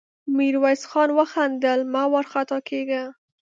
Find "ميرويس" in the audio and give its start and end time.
0.35-0.81